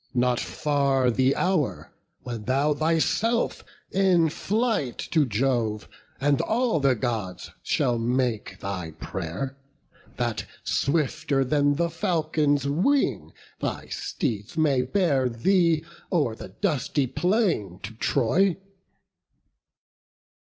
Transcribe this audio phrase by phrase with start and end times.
[0.15, 1.91] Not far the hour,
[2.23, 5.87] when thou thyself in flight To Jove
[6.19, 9.55] and all the Gods shalt make thy pray'r,
[10.17, 17.77] That swifter than the falcon's wing thy steeds May bear thee o'er the dusty plain
[17.83, 18.57] to Troy."